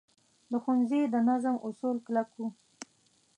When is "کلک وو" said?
2.05-2.47